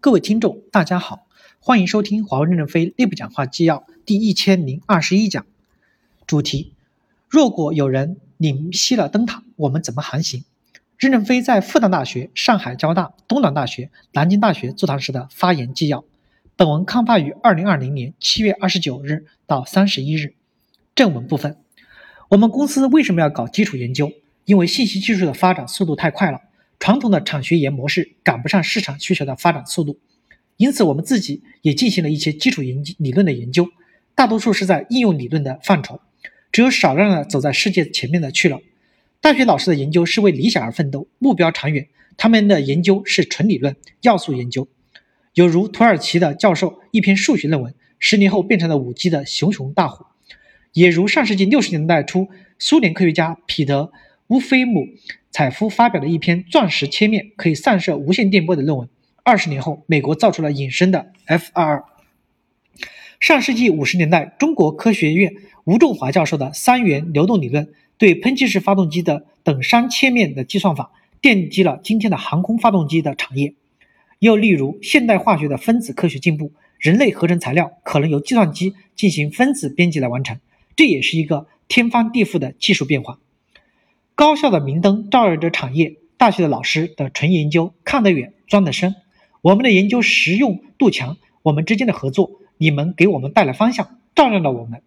[0.00, 1.26] 各位听众，大家好，
[1.58, 5.44] 欢迎收听华为任正非内部讲话纪要第一千零二十一讲。
[6.24, 6.72] 主题：
[7.28, 10.44] 若果有人领熄了灯塔，我们怎么航行？
[10.98, 16.04] 任正非在复旦大学、上海交大、东南大学、南京大学座谈时的发言纪要。
[16.54, 20.34] 本文刊发于二零二零年七月二十九日到三十一日。
[20.94, 21.56] 正文部分：
[22.28, 24.12] 我们公司为什么要搞基础研究？
[24.44, 26.42] 因为信息技术的发展速度太快了。
[26.78, 29.98] 传统的产学研模式赶不上市场需求的发展速度，
[30.56, 33.68] 因此我们自己也进行了一些基础研理论的研究，
[34.14, 36.00] 大多数是在应用理论的范畴，
[36.52, 38.60] 只有少量的走在世界前面的去了。
[39.20, 44.68] 大学老师的研究是为理想而奋斗，目标长远，他们的研究是纯理论要素研究，
[45.34, 50.06] 有如土耳其的教授一篇数学论文，十年后变成了五 G 的熊熊大火，
[50.72, 52.28] 也如上世纪六十年代初
[52.60, 53.90] 苏联科学家彼得
[54.28, 54.86] 乌菲姆。
[55.38, 58.88] 采夫发表了一篇钻石切面可以散射无线电波的论文。
[59.22, 61.84] 二十年后，美国造出了隐身的 F 二二。
[63.20, 70.90] 上世纪五十年代，中国科学院吴仲华教授的三元流动理论对喷气式发动机的等熵切面的计算法，
[71.22, 73.54] 奠基了今天的航空发动机的产业。
[74.18, 80.40] 又例如，现代化学的分子科学进步，人类合成材料可能由计算机进行分子编辑来完成，
[80.74, 83.20] 这也是一个天翻地覆的技术变化。
[84.18, 88.96] 高校的明灯照耀着产业，大学的老师的纯研究看得远，钻得深。
[89.42, 94.82] 我们的研究实用度强，我们之间的合作，你们给我们带来方向，照亮了我们。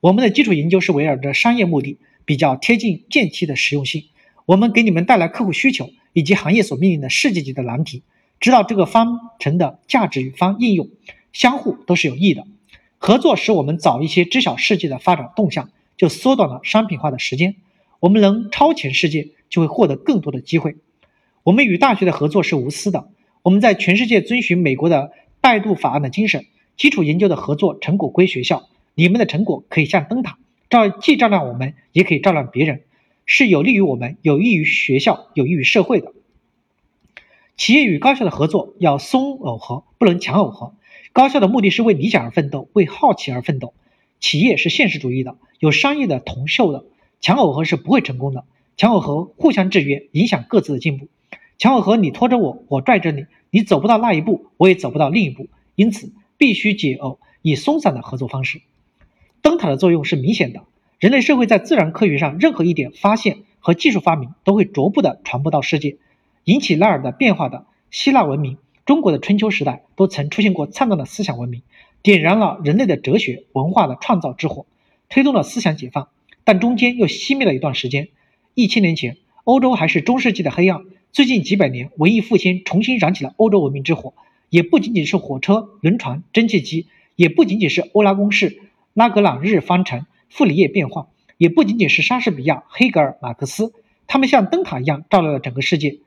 [0.00, 4.06] 我们的基础研究是围绕着商业目的，比较贴近近期的实用性。
[4.44, 8.02] 我们给你们带来客户需求以及行业所面临的世界级的难题，
[8.40, 10.88] 知道这个方程的价值与方应用，
[11.32, 12.44] 相互都是有益的。
[12.98, 17.54] 合作使我们早一些知晓世界的发展动向，就缩短了商品化的时间。
[18.04, 20.76] 我们能超前世界，就会获得更多的机会。
[21.42, 23.08] 我们与大学的合作是无私的。
[23.40, 26.44] 我们在全世界遵循美国的拜杜法案的精神，
[26.76, 28.68] 基础研究的合作成果归学校。
[28.94, 30.36] 你们的成果可以像灯塔，
[30.68, 32.82] 照既照亮我们，也可以照亮别人，
[33.24, 36.12] 是有利于我们，有益于学校，有益于社会的。
[37.56, 40.74] 企业与高校的合作要松耦合，不能强耦合。
[41.14, 43.72] 高校的目的是为理想而奋斗，为好奇而奋斗。
[44.20, 46.84] 企业是现实主义的，有商业的同秀的。
[47.24, 48.44] 强耦合是不会成功的，
[48.76, 51.08] 强耦合互相制约，影响各自的进步。
[51.56, 55.48] 强耦合，你拖着我，我拽着你，你走不到那一步，我也走不到另一步。
[55.74, 58.60] 因此，必须解耦，以松散的合作方式。
[59.40, 60.64] 灯塔的作用是明显的。
[60.98, 65.96] 人类社会在自然科学上任何一点发现和技术发明，都会逐步的传播到世界，
[66.44, 71.62] 引起那儿的变化的希腊文明、中国的春秋时代，都曾出现过灿烂的思想文明，
[72.02, 74.66] 点燃了人类的哲学文化的创造之火，
[75.08, 76.08] 推动了思想解放。
[76.44, 78.08] 但中间又熄灭了一段时间。
[78.54, 80.82] 一千年前，欧洲还是中世纪的黑暗。
[81.10, 84.14] 最近几百年，文艺复兴重新燃起了欧洲文明之火。
[84.50, 88.60] 也不仅仅是火车、轮船、蒸汽机，也不仅仅是欧拉公式、
[88.92, 91.06] 拉格朗日方程、傅里叶变换，
[91.38, 93.72] 也不仅仅是莎士比亚、黑格尔、马克思，
[94.06, 95.98] 他们像灯塔一样照亮了整个世界。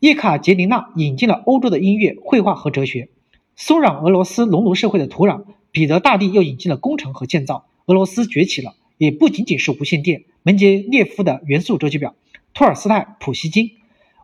[0.00, 3.08] 叶卡捷琳娜引进了欧洲的音乐、绘画和哲学，
[3.54, 5.44] 松软俄罗斯农奴社会的土壤。
[5.70, 8.74] 彼得大帝又引进了工程和建造，俄罗斯崛起了。
[8.98, 12.14] 也不仅仅是无线电，门捷列夫的元素周期表，
[12.52, 13.70] 托尔斯泰、普希金，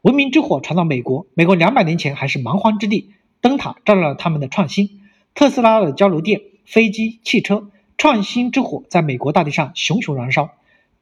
[0.03, 1.27] 文明之火传到美国。
[1.35, 5.01] 美国两百年前还是蛮荒之地，灯塔照亮了他们的创新。
[5.33, 10.51] 特斯拉的交流电、飞机、汽车，创新之火在美国大地上熊熊燃烧。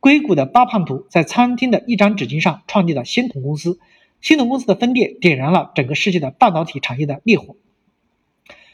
[0.00, 3.78] 硅谷的巴胖图在餐厅的一张纸巾上创立了仙童公司，
[4.20, 7.56] 仙童公司的分裂点燃了整个世界的半导体产业的烈火。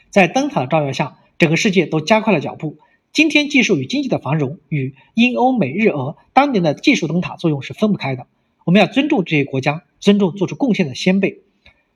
[0.09, 2.77] 在灯塔的照耀下，整个世界都加快了脚步。
[3.11, 8.27] 今天技术与经济的繁荣与英欧美日俄当年的技术灯塔作用是分不开的。
[8.65, 11.39] 我们要尊重这些国家，尊重做出贡献的先辈。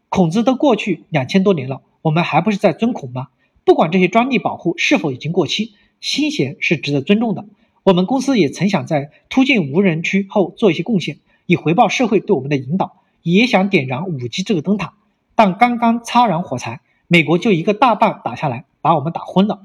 [0.09, 3.27] 孔子都过去两千多年了，我们还不是在尊孔吗？
[3.63, 7.45] 不管这些专利保护是否已经过期，新贤是值得尊重的。
[7.83, 14.95] 我们公司也曾想在突进无人区后做一些贡献，以回报社会对我们的引导，也想点燃五 G 这个灯塔。
[15.35, 19.61] 但刚刚擦燃火柴，美国就一个大棒打下来，把我们打昏了。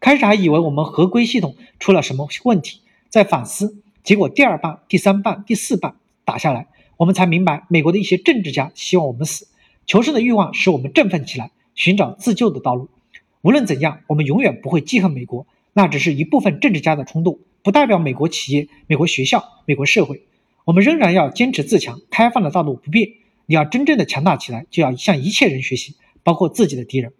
[0.00, 2.80] 开始还以为我们合规系统出了什么问题，
[3.10, 9.46] 在反思，结果第二棒、第三棒、第四棒打下来，我们才明白，美国的一些政治家希望我们死，
[9.84, 12.88] 求生的欲望使我们振奋起来，寻找自救的道路。
[13.42, 20.22] 无论怎样，我们永远不会记恨美国，那只是一部分政治家的冲动，不代表美国企业、美国学校、美国社会。
[20.64, 23.10] 我们仍然要坚持自强，开放的道路不变。
[23.44, 27.12] 你要真正的强大起来，就要向一切人学习，包括自己的敌人。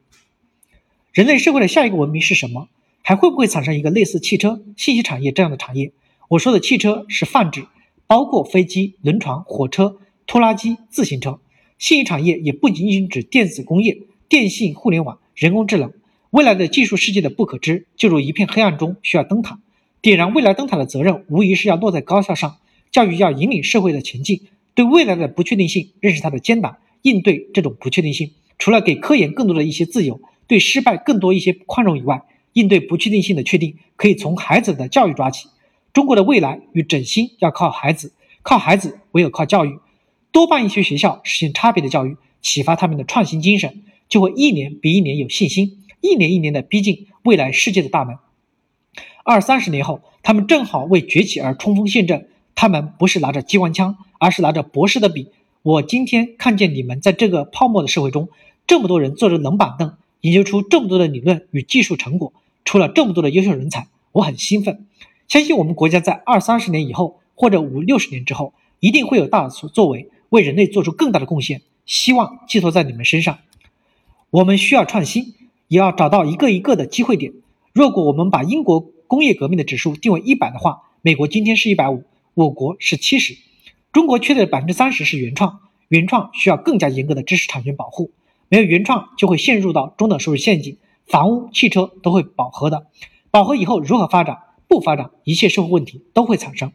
[1.12, 2.68] 人类社会的下一个文明是什么？
[3.02, 5.90] 还会不会产生一个类似汽车、信息产业这样的产业？
[6.28, 7.66] 我说的汽车是泛指，
[8.06, 9.96] 包括飞机、轮船、火车、
[10.28, 11.40] 拖拉机、自行车。
[11.80, 13.98] 信息产业也不仅仅指电子工业、
[14.28, 15.92] 电信、互联网、人工智能。
[16.30, 19.58] 未来的技术世界的不可知，就如一片黑暗中需要灯塔。
[20.00, 22.58] 点燃未来灯塔的责任，无疑是要落在高校上。
[22.92, 24.42] 教育要引领社会的前进，
[24.76, 28.30] 对未来的不确定性认识它的艰难，应对这种不确定性。
[28.58, 30.20] 除了给科研更多的一些自由，
[30.50, 32.24] 对失败更多一些宽容以外，
[32.54, 35.48] 应对不确定性的确定，可以从孩子的教育抓起。
[35.92, 38.12] 中国的未来与振兴要靠孩子，
[38.42, 39.78] 靠孩子唯有靠教育。
[40.32, 48.16] 多办一些学校，实现差别的教育，启发他们的创新精神，就会一年比一年有信心，一年一年的逼近未来世界的大门。
[49.22, 52.26] 二三十年后，他们正好为崛起而冲锋陷阵。
[52.56, 55.28] 他们不是拿着机关枪，而是拿着博士的笔。
[55.62, 58.28] 我今天看见你们在这个泡沫的社会中，
[58.66, 62.32] 这么多人坐着冷板凳，研究出这么多的理论与技术成果，
[62.64, 64.86] 出了这么多的优秀人才，我很兴奋。
[65.28, 70.08] 相信我们国家在二三十年以后，或者五六十年之后，一定会有大所作为。
[70.30, 73.40] 为人类做出更大的贡献，希望寄托在你们身上。
[74.30, 75.34] 我们需要创新，
[75.66, 77.32] 也要找到一个一个的机会点。
[77.72, 78.78] 如果我们把英国
[79.08, 83.36] 工业革命的指数定为一百的话，美国今天是一百五，我国是七十。
[83.92, 85.58] 中国缺的百分之三十是原创，
[85.88, 88.12] 原创需要更加严格的知识产权保护。
[88.50, 90.76] 没有原创，就会陷入到中等收入陷阱。
[91.06, 92.88] 房屋、汽车都会饱和的，
[93.30, 94.38] 饱和以后如何发展？
[94.66, 96.72] 不发展，一切社会问题都会产生。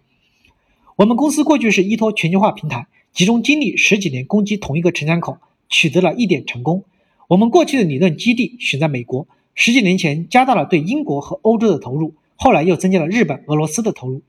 [0.96, 2.88] 我们公司过去是依托全球化平台。
[3.12, 5.38] 集中精力十几年攻击同一个城墙口，
[5.68, 6.86] 取得了一点成功。
[7.28, 14.22] 我们过去的理论基地选在美国，十几年前加大了对英国和欧洲的投入，后来又增加了日本、俄罗斯的投入。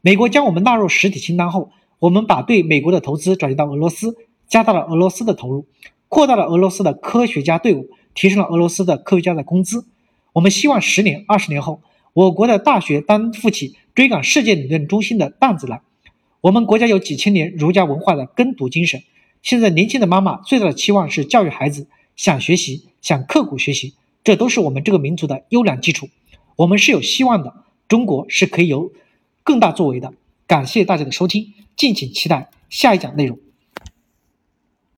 [0.00, 4.16] 美国将我们纳入实体清单后，我们把对美国的投资转移到俄罗斯，
[4.46, 5.66] 加大了俄罗斯的投入，
[6.08, 9.86] 扩大了俄罗斯的科学家队伍，提升了俄罗斯的科学家的工资。
[10.32, 11.80] 我们希望十年、二十年后，
[12.12, 15.80] 我国的大学担负起追赶世界理论中心的担子来。
[16.42, 19.02] 我们国家有几千年儒家文化的耕读精神，
[19.42, 26.08] 现在年轻的妈妈最大的期望是教育孩子，想学习，想刻苦学习，这都是我们这个民族的优良基础。
[26.56, 27.52] 我们是有希望的，
[27.88, 28.92] 中国是可以有
[29.42, 30.12] 更大作为的。
[30.46, 33.38] 感谢大家的收听，敬请期待下一讲内容。